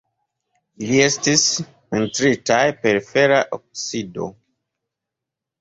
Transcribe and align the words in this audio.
Ili 0.85 1.01
estis 1.07 1.43
pentritaj 1.95 2.59
per 2.87 2.97
fera 3.11 3.39
oksido. 3.59 4.31